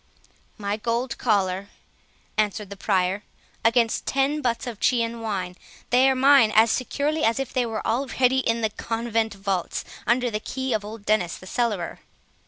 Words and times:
"My 0.57 0.77
gold 0.77 1.19
collar," 1.19 1.67
answered 2.35 2.71
the 2.71 2.75
Prior, 2.75 3.21
"against 3.63 4.07
ten 4.07 4.41
butts 4.41 4.65
of 4.65 4.79
Chian 4.79 5.21
wine;—they 5.21 6.09
are 6.09 6.15
mine 6.15 6.51
as 6.55 6.71
securely 6.71 7.23
as 7.23 7.37
if 7.39 7.53
they 7.53 7.67
were 7.67 7.85
already 7.85 8.39
in 8.39 8.61
the 8.61 8.71
convent 8.71 9.35
vaults, 9.35 9.85
under 10.07 10.31
the 10.31 10.39
key 10.39 10.73
of 10.73 10.83
old 10.83 11.05
Dennis 11.05 11.37
the 11.37 11.45
cellarer." 11.45 11.99